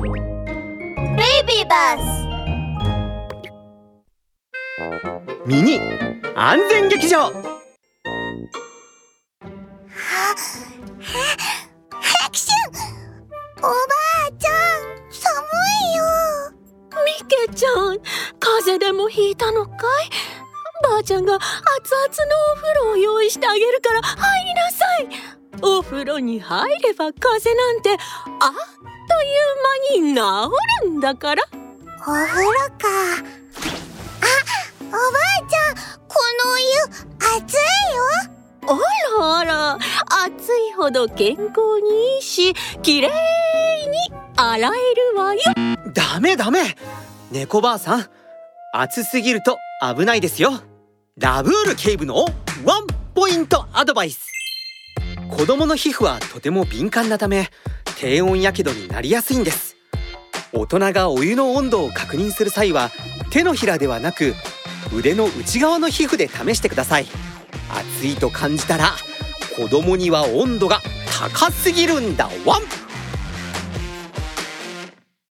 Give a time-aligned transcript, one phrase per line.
[0.00, 0.12] ベイ
[1.44, 2.02] ビーバス
[5.44, 5.80] ミニ
[6.36, 7.22] 安全劇場。
[7.22, 7.32] ハ
[12.30, 12.78] クション。
[13.58, 13.68] おば
[14.28, 14.52] あちゃん
[15.10, 15.26] 寒
[15.92, 16.04] いよ。
[17.04, 17.98] ミケちゃん
[18.38, 19.78] 風邪でもひいたのかい？
[20.88, 25.08] ばあちゃんが熱々のお風呂を用意してあげるから入りなさい。
[25.60, 27.96] お風呂に入れば風邪なんて
[28.40, 28.52] あ
[29.22, 29.24] い
[30.00, 30.20] う間に治
[30.84, 31.42] るんだから。
[32.00, 32.88] お風呂か。
[34.20, 34.28] あ
[34.86, 35.00] おばあ
[35.48, 36.64] ちゃんこのお湯
[37.44, 37.60] 熱い
[37.94, 38.00] よ。
[38.62, 38.70] あ
[39.18, 39.78] らあら
[40.24, 43.96] 暑いほど健康にいいしきれいに
[44.36, 44.70] 洗え
[45.14, 45.40] るわよ。
[45.92, 46.76] ダメダメ。
[47.30, 48.06] 猫ばあさん
[48.72, 49.58] 暑すぎると
[49.94, 50.52] 危ないですよ。
[51.18, 52.24] ラブール警部の
[52.64, 54.26] ワンポイントアドバイス。
[55.30, 57.50] 子供の皮膚はとても敏感なため
[58.00, 59.76] 低温やけどになりやすいんです。
[60.52, 62.90] 大人がお湯の温度を確認する際は
[63.30, 64.34] 手のひらではなく
[64.96, 67.06] 腕の内側の皮膚で試してください。
[67.68, 68.92] 熱いと感じたら
[69.56, 70.80] 子供には温度が
[71.36, 72.30] 高すぎるんだ。
[72.46, 72.77] ワン！